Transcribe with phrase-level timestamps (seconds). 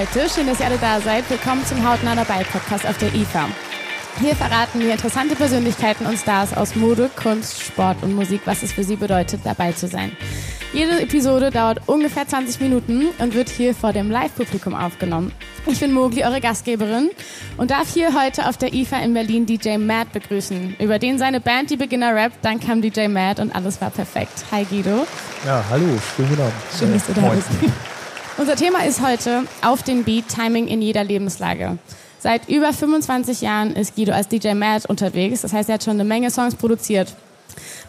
[0.00, 1.28] Leute, schön, dass ihr alle da seid.
[1.28, 3.48] Willkommen zum Hautnah dabei Podcast auf der IFA.
[4.18, 8.72] Hier verraten wir interessante Persönlichkeiten und Stars aus Mode, Kunst, Sport und Musik, was es
[8.72, 10.16] für sie bedeutet, dabei zu sein.
[10.72, 15.32] Jede Episode dauert ungefähr 20 Minuten und wird hier vor dem Live-Publikum aufgenommen.
[15.66, 17.10] Ich bin Mogli, eure Gastgeberin,
[17.58, 20.76] und darf hier heute auf der IFA in Berlin DJ Matt begrüßen.
[20.78, 24.46] Über den seine Band Die Beginner rappt, dann kam DJ Matt und alles war perfekt.
[24.50, 25.06] Hi Guido.
[25.44, 25.84] Ja, hallo,
[26.16, 26.54] schönen guten Abend.
[26.78, 27.48] Schön, dass du da bist.
[28.40, 31.76] Unser Thema ist heute auf den Beat Timing in jeder Lebenslage.
[32.20, 35.42] Seit über 25 Jahren ist Guido als DJ Matt unterwegs.
[35.42, 37.14] Das heißt, er hat schon eine Menge Songs produziert.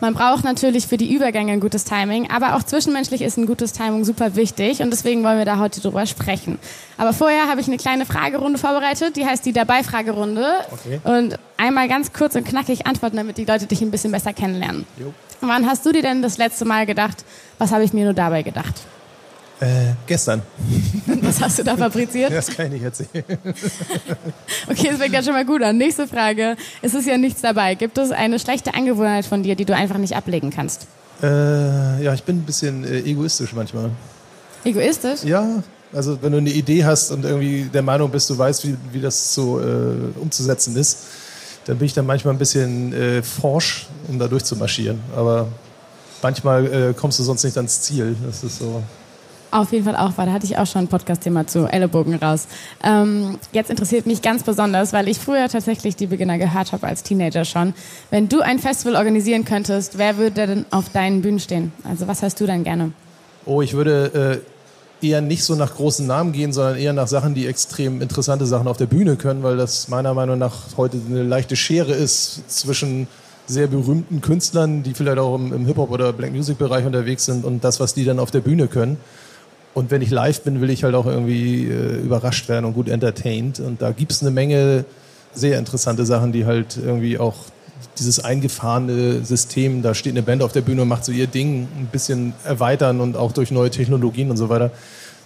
[0.02, 3.72] Man braucht natürlich für die Übergänge ein gutes Timing, aber auch zwischenmenschlich ist ein gutes
[3.72, 6.60] Timing super wichtig und deswegen wollen wir da heute drüber sprechen.
[6.98, 10.46] Aber vorher habe ich eine kleine Fragerunde vorbereitet, die heißt die Dabei-Fragerunde.
[10.70, 11.00] Okay.
[11.06, 14.86] Und einmal ganz kurz und knackig antworten, damit die Leute dich ein bisschen besser kennenlernen.
[14.98, 15.14] Jo.
[15.40, 17.24] Wann hast du dir denn das letzte Mal gedacht,
[17.58, 18.82] was habe ich mir nur dabei gedacht?
[19.62, 20.42] Äh, gestern.
[21.22, 22.34] Was hast du da fabriziert?
[22.34, 23.24] Das kann ich nicht erzählen.
[24.68, 25.78] Okay, das fängt ja schon mal gut an.
[25.78, 26.56] Nächste Frage.
[26.82, 27.76] Es ist ja nichts dabei.
[27.76, 30.88] Gibt es eine schlechte Angewohnheit von dir, die du einfach nicht ablegen kannst?
[31.22, 33.92] Äh, ja, ich bin ein bisschen äh, egoistisch manchmal.
[34.64, 35.24] Egoistisch?
[35.24, 38.76] Ja, also wenn du eine Idee hast und irgendwie der Meinung bist, du weißt, wie,
[38.92, 39.64] wie das so äh,
[40.20, 41.00] umzusetzen ist,
[41.66, 45.00] dann bin ich dann manchmal ein bisschen äh, forsch, um da durchzumarschieren.
[45.16, 45.48] Aber
[46.24, 48.16] manchmal äh, kommst du sonst nicht ans Ziel.
[48.26, 48.82] Das ist so.
[49.52, 52.48] Auf jeden Fall auch, weil da hatte ich auch schon ein Podcast-Thema zu Ellenbogen raus.
[52.84, 57.04] Ähm, jetzt interessiert mich ganz besonders, weil ich früher tatsächlich die Beginner gehört habe als
[57.04, 57.74] Teenager schon.
[58.12, 61.74] Wenn du ein Festival organisieren könntest, wer würde denn auf deinen Bühnen stehen?
[61.84, 62.94] Also was hast du dann gerne?
[63.46, 64.42] Oh, ich würde
[65.02, 68.46] äh, eher nicht so nach großen Namen gehen, sondern eher nach Sachen, die extrem interessante
[68.46, 72.50] Sachen auf der Bühne können, weil das meiner Meinung nach heute eine leichte Schere ist
[72.50, 73.08] zwischen
[73.48, 77.64] sehr berühmten Künstlern, die vielleicht auch im, im Hip-Hop oder Black Music-Bereich unterwegs sind und
[77.64, 78.98] das, was die dann auf der Bühne können.
[79.74, 82.90] Und wenn ich live bin, will ich halt auch irgendwie äh, überrascht werden und gut
[82.90, 83.60] entertained.
[83.60, 84.86] Und da gibt es eine Menge
[85.34, 87.38] sehr interessante Sachen, die halt irgendwie auch
[87.98, 91.68] dieses eingefahrene System, da steht eine Band auf der Bühne und macht so ihr Ding
[91.78, 94.72] ein bisschen erweitern und auch durch neue Technologien und so weiter.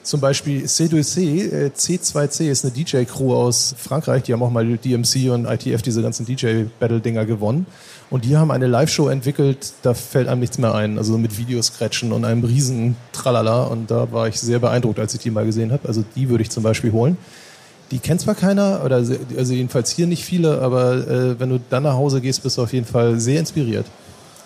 [0.05, 5.31] Zum Beispiel C2C, C2C äh, ist eine DJ-Crew aus Frankreich, die haben auch mal DMC
[5.31, 7.65] und ITF diese ganzen DJ-Battle-Dinger gewonnen.
[8.11, 10.99] Und die haben eine Live-Show entwickelt, da fällt einem nichts mehr ein.
[10.99, 13.63] Also mit Videoscratchen und einem riesen Tralala.
[13.63, 15.87] Und da war ich sehr beeindruckt, als ich die mal gesehen habe.
[15.87, 17.17] Also die würde ich zum Beispiel holen.
[17.89, 21.81] Die kennt zwar keiner, oder also jedenfalls hier nicht viele, aber äh, wenn du dann
[21.81, 23.87] nach Hause gehst, bist du auf jeden Fall sehr inspiriert.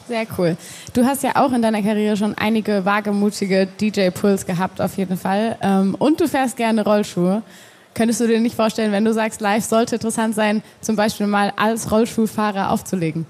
[0.10, 0.58] Sehr cool.
[0.94, 5.56] Du hast ja auch in deiner Karriere schon einige wagemutige DJ-Pools gehabt, auf jeden Fall.
[5.62, 7.44] Ähm, und du fährst gerne Rollschuhe.
[7.94, 11.54] Könntest du dir nicht vorstellen, wenn du sagst, live sollte interessant sein, zum Beispiel mal
[11.58, 13.28] als Rollschuhfahrer aufzulegen?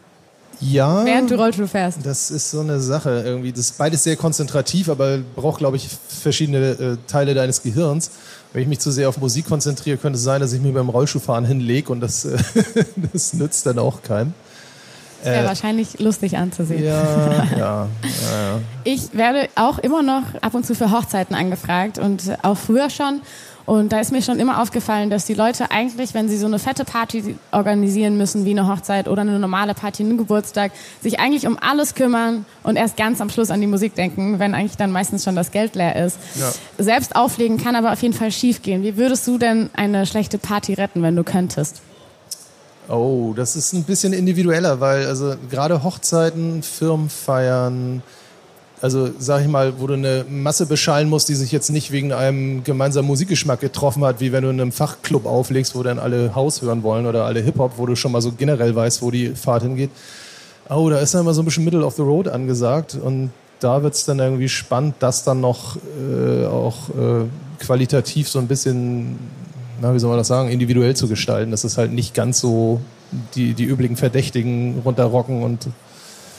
[0.62, 1.04] Ja.
[1.04, 1.98] Während du Rollschuh fährst.
[2.06, 3.52] Das ist so eine Sache irgendwie.
[3.52, 8.12] Das ist beides sehr konzentrativ, aber braucht, glaube ich, verschiedene äh, Teile deines Gehirns.
[8.54, 10.88] Wenn ich mich zu sehr auf Musik konzentriere, könnte es sein, dass ich mir beim
[10.88, 12.38] Rollschuhfahren hinlege und das, äh,
[13.12, 14.34] das nützt dann auch keinem.
[15.24, 16.84] Das wäre äh, wahrscheinlich lustig anzusehen.
[16.84, 17.04] Ja,
[17.58, 17.88] ja, ja, ja.
[18.84, 23.22] Ich werde auch immer noch ab und zu für Hochzeiten angefragt und auch früher schon.
[23.70, 26.58] Und da ist mir schon immer aufgefallen, dass die Leute eigentlich, wenn sie so eine
[26.58, 30.72] fette Party organisieren müssen, wie eine Hochzeit oder eine normale Party, einen Geburtstag,
[31.02, 34.56] sich eigentlich um alles kümmern und erst ganz am Schluss an die Musik denken, wenn
[34.56, 36.18] eigentlich dann meistens schon das Geld leer ist.
[36.34, 36.52] Ja.
[36.80, 38.82] Selbst auflegen kann aber auf jeden Fall schief gehen.
[38.82, 41.84] Wie würdest du denn eine schlechte Party retten, wenn du könntest?
[42.90, 48.02] Oh, das ist ein bisschen individueller, weil also gerade Hochzeiten, Firmenfeiern,
[48.82, 52.14] also sag ich mal, wo du eine Masse beschallen musst, die sich jetzt nicht wegen
[52.14, 56.34] einem gemeinsamen Musikgeschmack getroffen hat, wie wenn du in einem Fachclub auflegst, wo dann alle
[56.34, 59.36] Haus hören wollen oder alle Hip-Hop, wo du schon mal so generell weißt, wo die
[59.36, 59.92] Fahrt hingeht.
[60.68, 63.30] Oh, da ist dann immer so ein bisschen Middle of the Road angesagt und
[63.60, 67.26] da wird es dann irgendwie spannend, das dann noch äh, auch äh,
[67.60, 69.20] qualitativ so ein bisschen
[69.82, 71.52] na, wie soll man das sagen, individuell zu gestalten.
[71.52, 72.82] Das ist halt nicht ganz so
[73.36, 75.68] die, die üblichen Verdächtigen runterrocken und.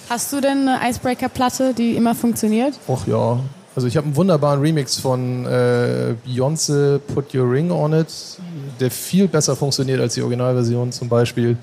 [0.08, 2.74] Hast du denn eine Icebreaker-Platte, die immer funktioniert?
[2.88, 3.38] Och ja.
[3.76, 8.08] Also ich habe einen wunderbaren Remix von äh, Beyoncé Put Your Ring on It,
[8.80, 11.56] der viel besser funktioniert als die Originalversion zum Beispiel.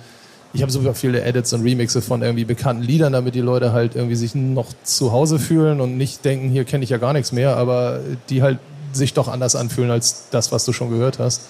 [0.54, 3.96] Ich habe super viele Edits und Remixe von irgendwie bekannten Liedern, damit die Leute halt
[3.96, 7.34] irgendwie sich noch zu Hause fühlen und nicht denken, hier kenne ich ja gar nichts
[7.34, 8.00] mehr, aber
[8.30, 8.60] die halt
[8.94, 11.42] sich doch anders anfühlen als das, was du schon gehört hast.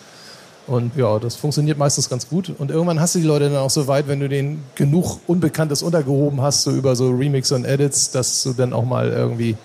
[0.68, 2.54] Und ja, das funktioniert meistens ganz gut.
[2.58, 5.82] Und irgendwann hast du die Leute dann auch so weit, wenn du denen genug Unbekanntes
[5.82, 9.56] untergehoben hast, so über so Remix und Edits, dass du dann auch mal irgendwie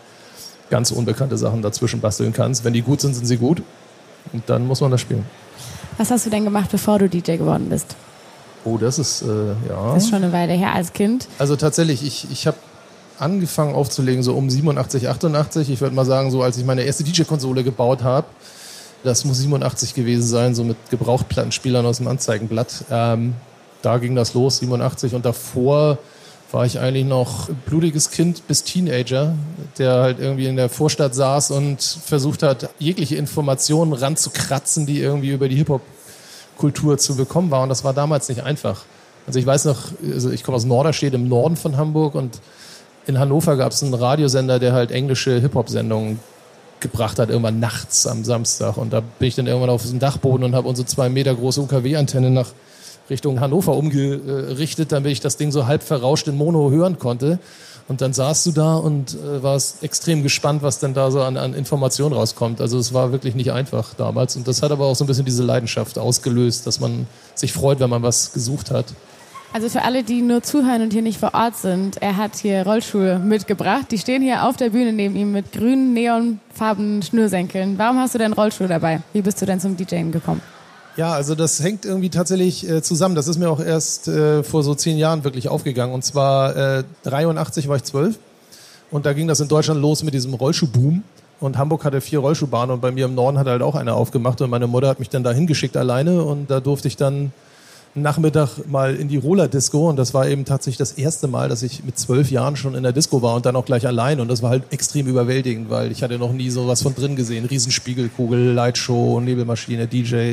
[0.70, 2.64] ganz unbekannte Sachen dazwischen basteln kannst.
[2.64, 3.62] Wenn die gut sind, sind sie gut.
[4.32, 5.26] Und dann muss man das spielen.
[5.98, 7.96] Was hast du denn gemacht, bevor du DJ geworden bist?
[8.64, 9.26] Oh, das ist, äh,
[9.68, 9.94] ja.
[9.94, 11.26] Das ist schon eine Weile her als Kind.
[11.38, 12.56] Also tatsächlich, ich, ich habe
[13.18, 15.68] angefangen aufzulegen so um 87, 88.
[15.68, 18.26] Ich würde mal sagen, so als ich meine erste DJ-Konsole gebaut habe,
[19.04, 22.84] Das muss 87 gewesen sein, so mit Gebrauchtplattenspielern aus dem Anzeigenblatt.
[22.90, 23.34] Ähm,
[23.82, 25.14] da ging das los, 87.
[25.14, 25.98] Und davor
[26.52, 29.34] war ich eigentlich noch blutiges Kind bis Teenager,
[29.78, 35.30] der halt irgendwie in der Vorstadt saß und versucht hat, jegliche Informationen ranzukratzen, die irgendwie
[35.30, 37.62] über die Hip-Hop-Kultur zu bekommen war.
[37.62, 38.84] Und das war damals nicht einfach.
[39.26, 39.78] Also ich weiß noch,
[40.12, 42.40] also ich komme aus Norderstedt im Norden von Hamburg und
[43.06, 46.20] in Hannover gab es einen Radiosender, der halt englische Hip-Hop-Sendungen
[46.82, 48.76] gebracht hat, irgendwann nachts am Samstag.
[48.76, 51.60] Und da bin ich dann irgendwann auf den Dachboden und habe unsere zwei Meter große
[51.62, 52.48] UKW-Antenne nach
[53.08, 57.38] Richtung Hannover umgerichtet, damit ich das Ding so halb verrauscht in Mono hören konnte.
[57.88, 61.36] Und dann saßt du da und äh, warst extrem gespannt, was denn da so an,
[61.36, 62.60] an Informationen rauskommt.
[62.60, 64.36] Also es war wirklich nicht einfach damals.
[64.36, 67.80] Und das hat aber auch so ein bisschen diese Leidenschaft ausgelöst, dass man sich freut,
[67.80, 68.86] wenn man was gesucht hat.
[69.54, 72.62] Also für alle, die nur zuhören und hier nicht vor Ort sind, er hat hier
[72.62, 73.86] Rollschuhe mitgebracht.
[73.90, 77.76] Die stehen hier auf der Bühne neben ihm mit grünen, neonfarbenen Schnürsenkeln.
[77.76, 79.02] Warum hast du denn Rollschuhe dabei?
[79.12, 80.40] Wie bist du denn zum DJing gekommen?
[80.96, 83.14] Ja, also das hängt irgendwie tatsächlich äh, zusammen.
[83.14, 85.94] Das ist mir auch erst äh, vor so zehn Jahren wirklich aufgegangen.
[85.94, 88.18] Und zwar äh, 83 war ich zwölf
[88.90, 91.02] und da ging das in Deutschland los mit diesem Rollschuhboom.
[91.40, 94.40] Und Hamburg hatte vier Rollschuhbahnen und bei mir im Norden hat halt auch eine aufgemacht
[94.40, 97.32] und meine Mutter hat mich dann da hingeschickt alleine und da durfte ich dann
[97.94, 101.84] Nachmittag mal in die Roller-Disco und das war eben tatsächlich das erste Mal, dass ich
[101.84, 104.42] mit zwölf Jahren schon in der Disco war und dann auch gleich allein und das
[104.42, 107.44] war halt extrem überwältigend, weil ich hatte noch nie sowas von drin gesehen.
[107.44, 110.32] Riesenspiegelkugel, Lightshow, Nebelmaschine, DJ,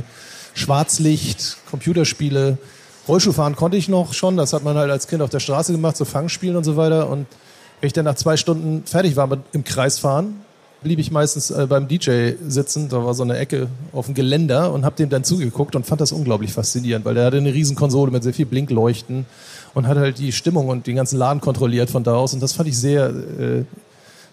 [0.54, 2.58] Schwarzlicht, Computerspiele.
[3.10, 5.98] Rollschuhfahren konnte ich noch schon, das hat man halt als Kind auf der Straße gemacht,
[5.98, 7.28] so Fangspielen und so weiter und
[7.82, 10.42] wenn ich dann nach zwei Stunden fertig war mit im Kreisfahren,
[10.82, 14.72] blieb ich meistens äh, beim DJ sitzen, da war so eine Ecke auf dem Geländer
[14.72, 17.76] und habe dem dann zugeguckt und fand das unglaublich faszinierend, weil der hatte eine riesen
[17.76, 19.26] Konsole mit sehr viel Blinkleuchten
[19.74, 22.34] und hat halt die Stimmung und den ganzen Laden kontrolliert von da aus.
[22.34, 23.64] Und das fand ich sehr äh,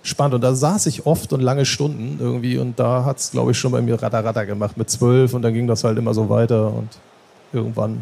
[0.03, 0.35] spannend.
[0.35, 3.73] Und da saß ich oft und lange Stunden irgendwie und da hat's glaube ich schon
[3.73, 6.73] bei mir ratter ratter gemacht mit zwölf und dann ging das halt immer so weiter
[6.73, 6.89] und
[7.53, 8.01] irgendwann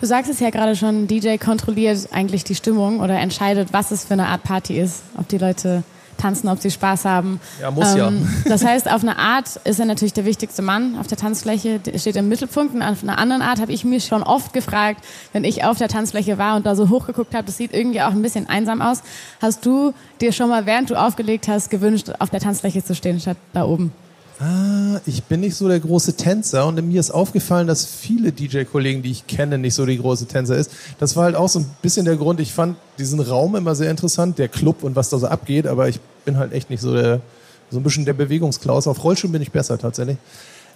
[0.00, 4.04] Du sagst es ja gerade schon, DJ kontrolliert eigentlich die Stimmung oder entscheidet, was es
[4.04, 5.84] für eine Art Party ist, ob die Leute
[6.22, 7.40] tanzen, ob sie Spaß haben.
[7.60, 7.98] Ja, muss ähm,
[8.44, 8.50] ja.
[8.50, 11.98] Das heißt, auf eine Art ist er natürlich der wichtigste Mann auf der Tanzfläche, der
[11.98, 12.74] steht im Mittelpunkt.
[12.74, 15.88] Und auf einer anderen Art habe ich mich schon oft gefragt, wenn ich auf der
[15.88, 19.02] Tanzfläche war und da so hochgeguckt habe, das sieht irgendwie auch ein bisschen einsam aus.
[19.40, 23.20] Hast du dir schon mal, während du aufgelegt hast, gewünscht, auf der Tanzfläche zu stehen,
[23.20, 23.92] statt da oben?
[24.42, 29.00] Ah, ich bin nicht so der große Tänzer und mir ist aufgefallen, dass viele DJ-Kollegen,
[29.00, 30.72] die ich kenne, nicht so die große Tänzer ist.
[30.98, 32.40] Das war halt auch so ein bisschen der Grund.
[32.40, 35.88] Ich fand diesen Raum immer sehr interessant, der Club und was da so abgeht, aber
[35.88, 37.20] ich bin halt echt nicht so der,
[37.70, 38.88] so ein bisschen der Bewegungsklaus.
[38.88, 40.16] Auf Rollschuhen bin ich besser tatsächlich.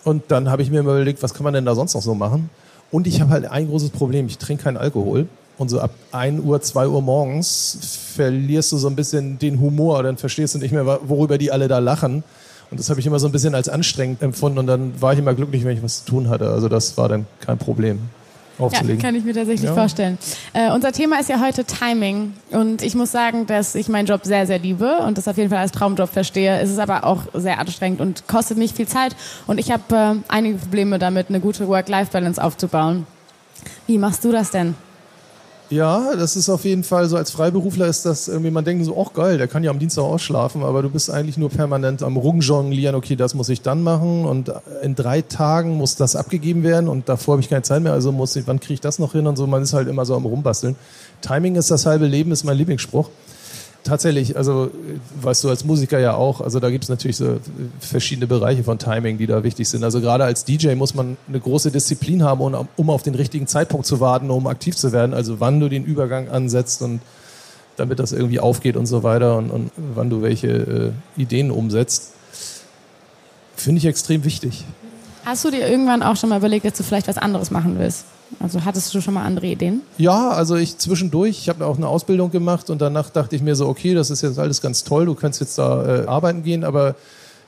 [0.04, 2.50] Und dann habe ich mir überlegt, was kann man denn da sonst noch so machen?
[2.92, 4.26] Und ich habe halt ein großes Problem.
[4.26, 5.26] Ich trinke keinen Alkohol.
[5.58, 7.78] Und so ab 1 Uhr, 2 Uhr morgens
[8.14, 11.66] verlierst du so ein bisschen den Humor, dann verstehst du nicht mehr, worüber die alle
[11.66, 12.22] da lachen.
[12.70, 15.18] Und das habe ich immer so ein bisschen als anstrengend empfunden und dann war ich
[15.18, 16.50] immer glücklich, wenn ich was zu tun hatte.
[16.50, 18.00] Also das war dann kein Problem.
[18.58, 18.98] Aufzulegen.
[18.98, 19.74] Ja, kann ich mir tatsächlich ja.
[19.74, 20.18] vorstellen.
[20.52, 22.32] Äh, unser Thema ist ja heute Timing.
[22.50, 25.50] Und ich muss sagen, dass ich meinen Job sehr, sehr liebe und das auf jeden
[25.50, 26.58] Fall als Traumjob verstehe.
[26.60, 29.14] Es ist aber auch sehr anstrengend und kostet mich viel Zeit.
[29.46, 33.06] Und ich habe äh, einige Probleme damit, eine gute Work-Life-Balance aufzubauen.
[33.86, 34.74] Wie machst du das denn?
[35.68, 38.96] Ja, das ist auf jeden Fall so, als Freiberufler ist das irgendwie, man denkt so,
[39.04, 42.16] ach geil, der kann ja am Dienstag ausschlafen, aber du bist eigentlich nur permanent am
[42.16, 46.88] Rumjonglieren, okay, das muss ich dann machen und in drei Tagen muss das abgegeben werden
[46.88, 49.12] und davor habe ich keine Zeit mehr, also muss ich, wann kriege ich das noch
[49.12, 50.76] hin und so, man ist halt immer so am Rumbasteln.
[51.20, 53.10] Timing ist das halbe Leben, ist mein Lieblingsspruch
[53.86, 54.70] tatsächlich, also
[55.22, 57.38] weißt du als Musiker ja auch, also da gibt es natürlich so
[57.80, 59.84] verschiedene Bereiche von Timing, die da wichtig sind.
[59.84, 63.46] Also gerade als DJ muss man eine große Disziplin haben, um, um auf den richtigen
[63.46, 65.14] Zeitpunkt zu warten, um aktiv zu werden.
[65.14, 67.00] Also wann du den Übergang ansetzt und
[67.76, 70.48] damit das irgendwie aufgeht und so weiter und, und wann du welche
[71.16, 72.12] äh, Ideen umsetzt,
[73.54, 74.64] finde ich extrem wichtig.
[75.24, 78.04] Hast du dir irgendwann auch schon mal überlegt, dass du vielleicht was anderes machen willst?
[78.40, 79.82] Also hattest du schon mal andere Ideen?
[79.98, 83.54] Ja, also ich zwischendurch, ich habe auch eine Ausbildung gemacht und danach dachte ich mir
[83.54, 86.64] so, okay, das ist jetzt alles ganz toll, du kannst jetzt da äh, arbeiten gehen,
[86.64, 86.96] aber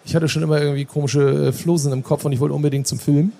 [0.04, 2.98] ich hatte schon immer irgendwie komische äh, Flosen im Kopf und ich wollte unbedingt zum
[2.98, 3.32] Film.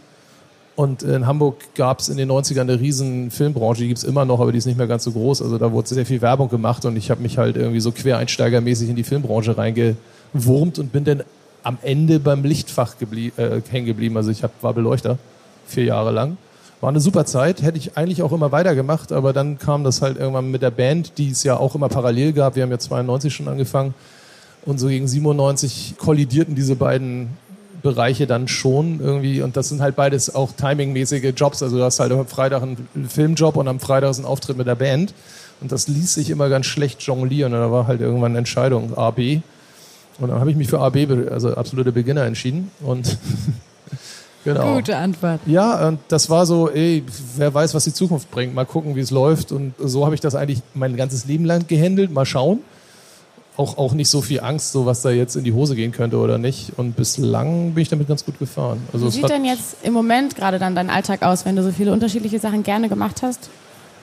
[0.77, 4.25] Und in Hamburg gab es in den 90ern eine riesen Filmbranche, die gibt es immer
[4.25, 5.43] noch, aber die ist nicht mehr ganz so groß.
[5.43, 8.89] Also da wurde sehr viel Werbung gemacht und ich habe mich halt irgendwie so quereinsteigermäßig
[8.89, 11.25] in die Filmbranche reingewurmt und bin dann
[11.65, 14.17] am Ende beim Lichtfach äh, hängen geblieben.
[14.17, 15.19] Also ich hab, war Beleuchter,
[15.67, 16.37] vier Jahre lang.
[16.81, 20.17] War eine super Zeit, hätte ich eigentlich auch immer weitergemacht, aber dann kam das halt
[20.17, 22.55] irgendwann mit der Band, die es ja auch immer parallel gab.
[22.55, 23.95] Wir haben ja 92 schon angefangen
[24.65, 27.31] und so gegen 97 kollidierten diese beiden
[27.83, 29.43] Bereiche dann schon irgendwie.
[29.43, 31.63] Und das sind halt beides auch timingmäßige Jobs.
[31.63, 34.67] Also du hast halt am Freitag einen Filmjob und am Freitag ist ein Auftritt mit
[34.67, 35.15] der Band.
[35.61, 37.53] Und das ließ sich immer ganz schlecht jonglieren.
[37.55, 39.41] Und da war halt irgendwann eine Entscheidung A, B.
[40.19, 42.71] Und dann habe ich mich für A, B, also absolute Beginner entschieden.
[42.81, 43.17] Und
[44.45, 44.77] Genau.
[44.77, 45.41] Gute Antwort.
[45.47, 47.05] Ja, und das war so, ey,
[47.37, 48.55] wer weiß, was die Zukunft bringt.
[48.55, 49.53] Mal gucken, wie es läuft.
[49.53, 52.13] Und so habe ich das eigentlich mein ganzes Leben lang gehandelt.
[52.13, 52.61] Mal schauen.
[53.57, 56.19] Auch, auch nicht so viel Angst, so was da jetzt in die Hose gehen könnte
[56.19, 56.73] oder nicht.
[56.77, 58.81] Und bislang bin ich damit ganz gut gefahren.
[58.93, 61.73] Also wie sieht denn jetzt im Moment gerade dann dein Alltag aus, wenn du so
[61.73, 63.51] viele unterschiedliche Sachen gerne gemacht hast?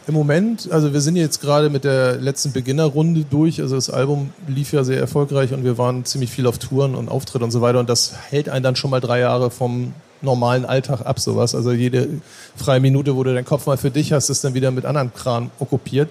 [0.08, 3.62] Im Moment, also wir sind jetzt gerade mit der letzten Beginnerrunde durch.
[3.62, 7.10] Also das Album lief ja sehr erfolgreich und wir waren ziemlich viel auf Touren und
[7.10, 7.80] Auftritt und so weiter.
[7.80, 9.94] Und das hält einen dann schon mal drei Jahre vom
[10.26, 11.56] normalen Alltag ab, sowas.
[11.56, 12.10] Also jede
[12.56, 15.14] freie Minute, wo du deinen Kopf mal für dich hast, ist dann wieder mit anderen
[15.14, 16.10] Kram okkupiert.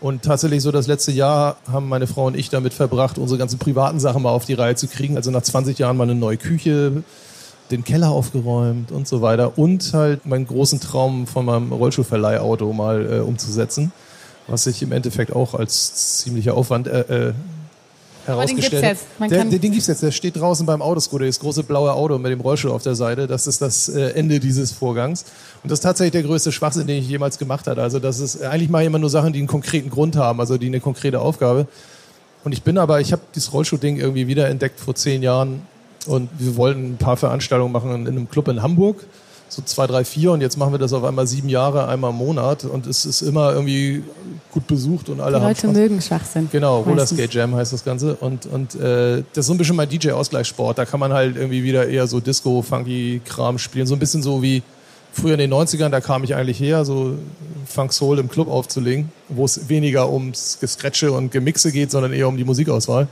[0.00, 3.58] Und tatsächlich so das letzte Jahr haben meine Frau und ich damit verbracht, unsere ganzen
[3.58, 5.16] privaten Sachen mal auf die Reihe zu kriegen.
[5.16, 7.02] Also nach 20 Jahren mal eine neue Küche,
[7.70, 9.56] den Keller aufgeräumt und so weiter.
[9.58, 13.92] Und halt meinen großen Traum von meinem Rollschuhverleihauto mal äh, umzusetzen.
[14.46, 17.32] Was sich im Endeffekt auch als ziemlicher Aufwand äh, äh,
[18.26, 18.96] herausgestellt hat.
[19.20, 20.02] Den, der, den, den gibt's jetzt.
[20.02, 23.26] Der steht draußen beim Autoscooter, das große blaue Auto mit dem Rollstuhl auf der Seite.
[23.26, 25.24] Das ist das äh, Ende dieses Vorgangs.
[25.62, 27.82] Und das ist tatsächlich der größte Schwachsinn, den ich jemals gemacht habe.
[27.82, 30.58] Also das ist eigentlich mache ich immer nur Sachen, die einen konkreten Grund haben, also
[30.58, 31.66] die eine konkrete Aufgabe.
[32.44, 35.62] Und ich bin aber, ich habe dieses Rollschuh-Ding irgendwie wieder entdeckt vor zehn Jahren
[36.06, 39.06] und wir wollten ein paar Veranstaltungen machen in einem Club in Hamburg
[39.48, 42.16] so zwei, drei, vier und jetzt machen wir das auf einmal sieben Jahre, einmal im
[42.16, 44.02] Monat und es ist immer irgendwie
[44.52, 45.82] gut besucht und alle Die Leute haben Spaß.
[45.82, 46.48] mögen Schwachsinn.
[46.50, 49.76] Genau, Roller Skate Jam heißt das Ganze und, und äh, das ist so ein bisschen
[49.76, 50.78] mein DJ-Ausgleichssport.
[50.78, 54.22] Da kann man halt irgendwie wieder eher so Disco, Funky Kram spielen, so ein bisschen
[54.22, 54.62] so wie
[55.12, 57.16] früher in den 90ern, da kam ich eigentlich her, so
[57.66, 62.28] Funk Soul im Club aufzulegen, wo es weniger ums Gescratche und Gemixe geht, sondern eher
[62.28, 63.08] um die Musikauswahl.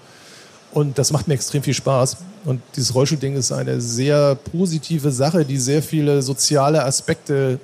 [0.73, 2.17] Und das macht mir extrem viel Spaß.
[2.45, 7.61] Und dieses Rollstuhl-Ding ist eine sehr positive Sache, die sehr viele soziale Aspekte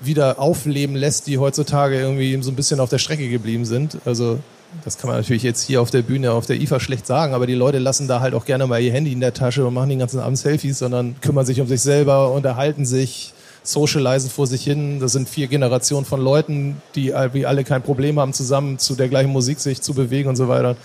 [0.00, 3.96] wieder aufleben lässt, die heutzutage irgendwie so ein bisschen auf der Strecke geblieben sind.
[4.04, 4.38] Also
[4.84, 7.46] das kann man natürlich jetzt hier auf der Bühne, auf der IFA schlecht sagen, aber
[7.46, 9.88] die Leute lassen da halt auch gerne mal ihr Handy in der Tasche und machen
[9.88, 14.62] den ganzen Abend Selfies, sondern kümmern sich um sich selber, unterhalten sich, socialisen vor sich
[14.62, 15.00] hin.
[15.00, 19.32] Das sind vier Generationen von Leuten, die alle kein Problem haben, zusammen zu der gleichen
[19.32, 20.76] Musik sich zu bewegen und so weiter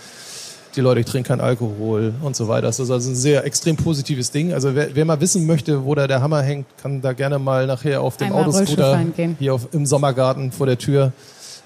[0.76, 2.66] die Leute trinken keinen Alkohol und so weiter.
[2.66, 4.52] Das ist also ein sehr extrem positives Ding.
[4.52, 7.66] Also wer, wer mal wissen möchte, wo da der Hammer hängt, kann da gerne mal
[7.66, 9.00] nachher auf dem Einmal Autoscooter
[9.38, 11.12] hier auf, im Sommergarten vor der Tür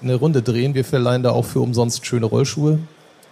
[0.01, 0.73] eine Runde drehen.
[0.73, 2.79] Wir verleihen da auch für umsonst schöne Rollschuhe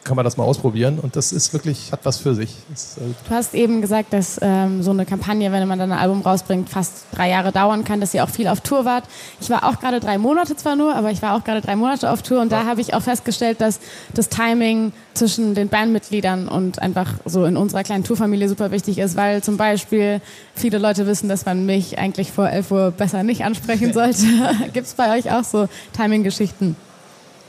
[0.05, 2.55] kann man das mal ausprobieren und das ist wirklich, hat was für sich.
[2.71, 5.97] Ist, äh du hast eben gesagt, dass ähm, so eine Kampagne, wenn man dann ein
[5.97, 9.05] Album rausbringt, fast drei Jahre dauern kann, dass ihr auch viel auf Tour wart.
[9.41, 12.09] Ich war auch gerade drei Monate zwar nur, aber ich war auch gerade drei Monate
[12.09, 12.61] auf Tour und ja.
[12.61, 13.79] da habe ich auch festgestellt, dass
[14.13, 19.17] das Timing zwischen den Bandmitgliedern und einfach so in unserer kleinen Tourfamilie super wichtig ist,
[19.17, 20.21] weil zum Beispiel
[20.53, 24.25] viele Leute wissen, dass man mich eigentlich vor 11 Uhr besser nicht ansprechen sollte.
[24.73, 26.75] Gibt es bei euch auch so Timing-Geschichten?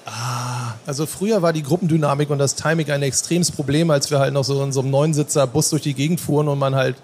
[0.07, 4.33] Ah, also früher war die Gruppendynamik und das Timing ein extremes Problem, als wir halt
[4.33, 6.95] noch so in so einem Neunsitzer-Bus durch die Gegend fuhren und man halt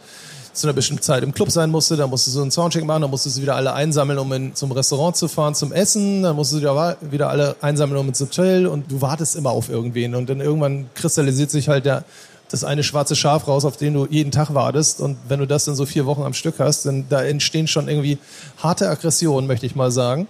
[0.52, 3.10] zu einer bestimmten Zeit im Club sein musste, dann musstest du einen Soundcheck machen, dann
[3.10, 6.62] musstest du wieder alle einsammeln, um in, zum Restaurant zu fahren, zum Essen, dann musstest
[6.62, 8.68] du wieder alle einsammeln, um ins Hotel.
[8.68, 10.14] Und du wartest immer auf irgendwen.
[10.14, 12.04] Und dann irgendwann kristallisiert sich halt der,
[12.50, 15.00] das eine schwarze Schaf raus, auf den du jeden Tag wartest.
[15.00, 17.88] Und wenn du das dann so vier Wochen am Stück hast, dann da entstehen schon
[17.88, 18.18] irgendwie
[18.58, 20.28] harte Aggressionen, möchte ich mal sagen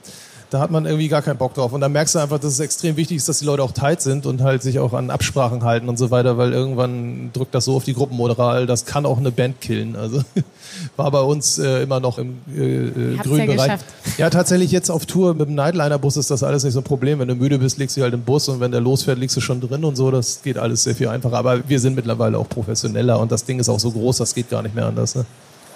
[0.52, 1.72] da hat man irgendwie gar keinen Bock drauf.
[1.72, 4.02] Und da merkst du einfach, dass es extrem wichtig ist, dass die Leute auch tight
[4.02, 7.64] sind und halt sich auch an Absprachen halten und so weiter, weil irgendwann drückt das
[7.64, 9.96] so auf die Gruppenmoral, das kann auch eine Band killen.
[9.96, 10.22] Also
[10.96, 13.56] war bei uns äh, immer noch im äh, äh grünen ja Bereich.
[13.56, 13.84] Geschafft.
[14.18, 17.18] Ja, tatsächlich jetzt auf Tour mit dem Nightliner-Bus ist das alles nicht so ein Problem.
[17.18, 19.40] Wenn du müde bist, legst du halt im Bus und wenn der losfährt, liegst du
[19.40, 20.10] schon drin und so.
[20.10, 21.38] Das geht alles sehr viel einfacher.
[21.38, 24.50] Aber wir sind mittlerweile auch professioneller und das Ding ist auch so groß, das geht
[24.50, 25.14] gar nicht mehr anders.
[25.14, 25.24] Ne?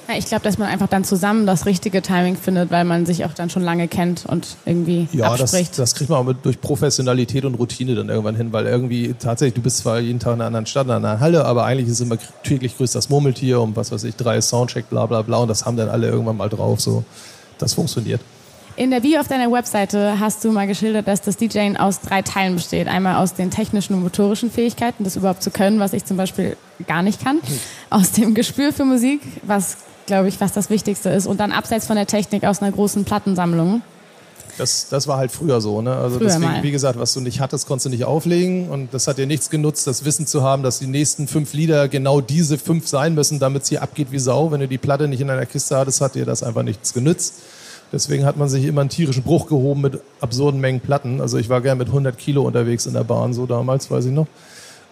[0.08, 3.24] Ja, ich glaube, dass man einfach dann zusammen das richtige Timing findet, weil man sich
[3.24, 5.70] auch dann schon lange kennt und irgendwie ja, abspricht.
[5.70, 9.14] Das, das kriegt man auch mit, durch Professionalität und Routine dann irgendwann hin, weil irgendwie
[9.18, 11.64] tatsächlich, du bist zwar jeden Tag in einer anderen Stadt, in einer anderen Halle, aber
[11.64, 15.22] eigentlich ist immer täglich grüßt das Murmeltier um was weiß ich, drei Soundcheck, bla bla
[15.22, 16.80] bla und das haben dann alle irgendwann mal drauf.
[16.80, 17.04] So,
[17.58, 18.20] das funktioniert.
[18.76, 22.20] In der Bio auf deiner Webseite hast du mal geschildert, dass das DJing aus drei
[22.20, 22.88] Teilen besteht.
[22.88, 26.58] Einmal aus den technischen und motorischen Fähigkeiten, das überhaupt zu können, was ich zum Beispiel
[26.86, 27.36] gar nicht kann.
[27.36, 27.58] Hm.
[27.88, 31.26] Aus dem Gespür für Musik, was glaube ich, was das Wichtigste ist.
[31.26, 33.82] Und dann abseits von der Technik aus einer großen Plattensammlung.
[34.58, 35.94] Das, das war halt früher so, ne?
[35.94, 36.62] Also früher deswegen, mal.
[36.62, 38.70] wie gesagt, was du nicht hattest, konntest du nicht auflegen.
[38.70, 41.88] Und das hat dir nichts genutzt, das Wissen zu haben, dass die nächsten fünf Lieder
[41.88, 44.50] genau diese fünf sein müssen, damit es hier abgeht wie Sau.
[44.50, 47.34] Wenn du die Platte nicht in einer Kiste hattest, hat dir das einfach nichts genützt.
[47.92, 51.20] Deswegen hat man sich immer einen tierischen Bruch gehoben mit absurden Mengen Platten.
[51.20, 54.12] Also ich war gern mit 100 Kilo unterwegs in der Bahn, so damals, weiß ich
[54.12, 54.26] noch.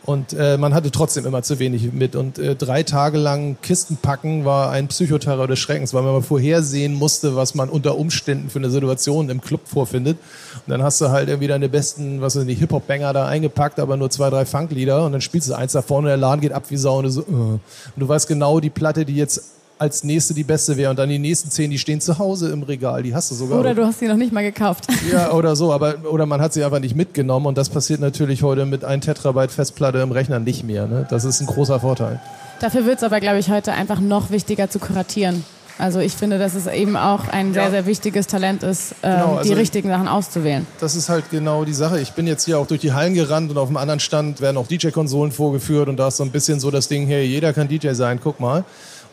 [0.06, 2.14] Und äh, man hatte trotzdem immer zu wenig mit.
[2.14, 6.22] Und äh, drei Tage lang Kisten packen war ein Psychoterror des Schreckens, weil man mal
[6.22, 10.18] vorhersehen musste, was man unter Umständen für eine Situation im Club vorfindet.
[10.66, 13.96] Und dann hast du halt irgendwie deine besten, was sind die Hip-Hop-Banger da eingepackt, aber
[13.96, 15.06] nur zwei, drei Funklieder.
[15.06, 16.98] Und dann spielst du eins da vorne der Laden geht ab wie Sau.
[16.98, 17.24] Und du, so, uh.
[17.24, 17.60] und
[17.96, 19.42] du weißt genau, die Platte, die jetzt
[19.78, 22.62] als nächste die beste wäre und dann die nächsten zehn, die stehen zu Hause im
[22.62, 23.60] Regal, die hast du sogar.
[23.60, 24.86] Oder du hast sie noch nicht mal gekauft.
[25.12, 28.42] Ja, oder so, aber oder man hat sie einfach nicht mitgenommen und das passiert natürlich
[28.42, 30.86] heute mit 1 Terabyte Festplatte im Rechner nicht mehr.
[30.86, 31.06] Ne?
[31.10, 32.20] Das ist ein großer Vorteil.
[32.60, 35.44] Dafür wird es aber, glaube ich, heute einfach noch wichtiger zu kuratieren.
[35.76, 39.36] Also ich finde, dass es eben auch ein sehr, sehr wichtiges Talent ist, äh, genau,
[39.36, 40.66] also die richtigen Sachen auszuwählen.
[40.78, 42.00] Das ist halt genau die Sache.
[42.00, 44.56] Ich bin jetzt hier auch durch die Hallen gerannt und auf dem anderen Stand werden
[44.56, 47.66] auch DJ-Konsolen vorgeführt und da ist so ein bisschen so das Ding, hey, jeder kann
[47.66, 48.64] DJ sein, guck mal.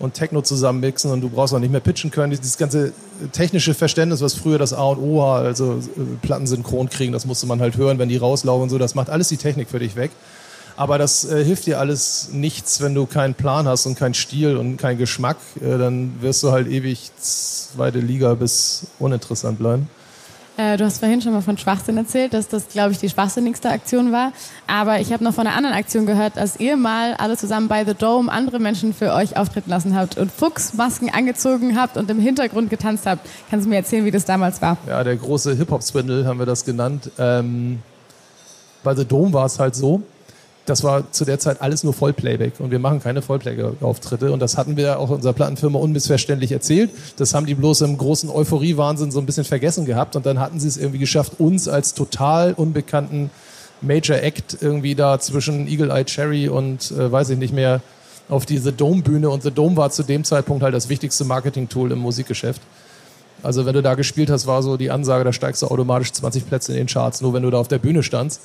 [0.01, 2.31] Und Techno zusammenmixen und du brauchst auch nicht mehr pitchen können.
[2.31, 2.91] Dieses ganze
[3.34, 7.25] technische Verständnis, was früher das A und O war, also äh, Platten synchron kriegen, das
[7.25, 9.77] musste man halt hören, wenn die rauslaufen und so, das macht alles die Technik für
[9.77, 10.10] dich weg.
[10.75, 14.58] Aber das äh, hilft dir alles nichts, wenn du keinen Plan hast und keinen Stil
[14.58, 15.38] und keinen Geschmack.
[15.58, 19.88] Äh, dann wirst du halt ewig zweite Liga bis uninteressant bleiben.
[20.58, 23.70] Äh, du hast vorhin schon mal von Schwachsinn erzählt, dass das, glaube ich, die schwachsinnigste
[23.70, 24.34] Aktion war.
[24.67, 27.86] Aber ich habe noch von einer anderen Aktion gehört, als ihr mal alle zusammen bei
[27.86, 32.20] The Dome andere Menschen für euch auftreten lassen habt und Fuchsmasken angezogen habt und im
[32.20, 33.27] Hintergrund getanzt habt.
[33.50, 34.77] Kannst du mir erzählen, wie das damals war?
[34.88, 37.10] Ja, der große Hip-Hop-Swindle haben wir das genannt.
[37.17, 37.79] Ähm,
[38.84, 40.01] bei The Dome war es halt so,
[40.65, 44.58] das war zu der Zeit alles nur Vollplayback und wir machen keine Vollplayback-Auftritte und das
[44.58, 46.91] hatten wir auch unserer Plattenfirma unmissverständlich erzählt.
[47.18, 50.60] Das haben die bloß im großen Euphorie-Wahnsinn so ein bisschen vergessen gehabt und dann hatten
[50.60, 53.32] sie es irgendwie geschafft, uns als total unbekannten
[53.82, 57.82] Major Act irgendwie da zwischen Eagle Eye Cherry und äh, weiß ich nicht mehr
[58.30, 62.00] auf diese Dome-Bühne und The Dome war zu dem Zeitpunkt halt das wichtigste Marketing-Tool im
[62.00, 62.62] Musikgeschäft.
[63.44, 66.48] Also wenn du da gespielt hast, war so die Ansage, da steigst du automatisch 20
[66.48, 68.41] Plätze in den Charts, nur wenn du da auf der Bühne standst.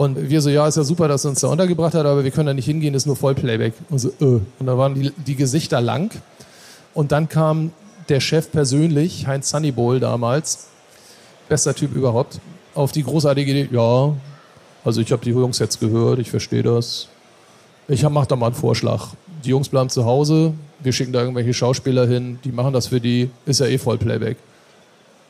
[0.00, 2.30] Und wir so, ja, ist ja super, dass er uns da untergebracht hat, aber wir
[2.30, 3.74] können da nicht hingehen, ist nur Vollplayback.
[3.90, 4.40] Und so, äh.
[4.58, 6.10] Und da waren die, die Gesichter lang.
[6.94, 7.72] Und dann kam
[8.08, 10.68] der Chef persönlich, Heinz Sunnybowl damals,
[11.50, 12.40] bester Typ überhaupt,
[12.74, 14.14] auf die großartige Idee, ja,
[14.86, 17.08] also ich habe die Jungs jetzt gehört, ich verstehe das.
[17.86, 19.08] Ich mach da mal einen Vorschlag.
[19.44, 23.02] Die Jungs bleiben zu Hause, wir schicken da irgendwelche Schauspieler hin, die machen das für
[23.02, 24.38] die, ist ja eh Vollplayback.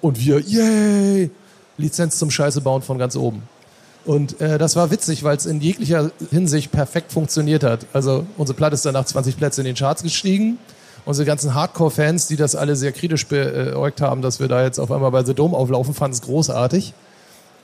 [0.01, 1.29] Und wir, yay,
[1.77, 3.43] Lizenz zum Scheiße bauen von ganz oben.
[4.05, 7.87] Und äh, das war witzig, weil es in jeglicher Hinsicht perfekt funktioniert hat.
[7.93, 10.59] Also unsere Platte ist dann nach 20 Plätzen in den Charts gestiegen.
[11.05, 14.91] Unsere ganzen Hardcore-Fans, die das alle sehr kritisch beäugt haben, dass wir da jetzt auf
[14.91, 16.95] einmal bei The Dome auflaufen, fanden es großartig.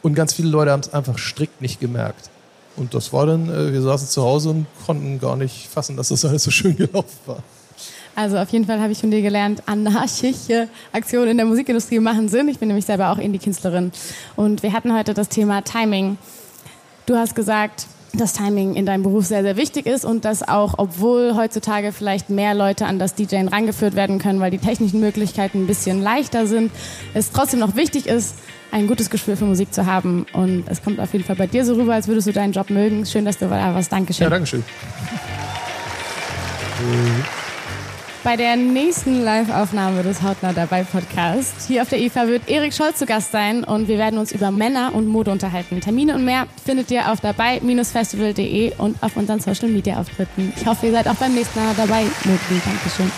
[0.03, 2.31] Und ganz viele Leute haben es einfach strikt nicht gemerkt.
[2.77, 6.09] Und das war dann, äh, wir saßen zu Hause und konnten gar nicht fassen, dass
[6.09, 7.42] das alles so schön gelaufen war.
[8.16, 12.29] Also auf jeden Fall habe ich von dir gelernt, anarchische Aktionen in der Musikindustrie machen
[12.29, 12.48] Sinn.
[12.48, 13.92] Ich bin nämlich selber auch Indie-Künstlerin.
[14.37, 16.16] Und wir hatten heute das Thema Timing.
[17.05, 20.74] Du hast gesagt, dass Timing in deinem Beruf sehr, sehr wichtig ist und dass auch,
[20.79, 25.64] obwohl heutzutage vielleicht mehr Leute an das DJing rangeführt werden können, weil die technischen Möglichkeiten
[25.64, 26.72] ein bisschen leichter sind,
[27.12, 28.37] es trotzdem noch wichtig ist,
[28.72, 30.24] ein gutes Gespür für Musik zu haben.
[30.33, 32.70] Und es kommt auf jeden Fall bei dir so rüber, als würdest du deinen Job
[32.70, 33.05] mögen.
[33.05, 33.92] Schön, dass du da warst.
[33.92, 34.24] Dankeschön.
[34.24, 34.64] Ja, Dankeschön.
[38.26, 42.98] Bei der nächsten Live-Aufnahme des Hautnah dabei Podcast hier auf der IFA wird Erik Scholz
[42.98, 45.80] zu Gast sein und wir werden uns über Männer und Mode unterhalten.
[45.80, 50.52] Termine und mehr findet ihr auf dabei-festival.de und auf unseren Social Media Auftritten.
[50.56, 52.02] Ich hoffe, ihr seid auch beim nächsten Mal dabei.
[52.24, 52.62] Möglich.
[52.64, 53.12] Dankeschön.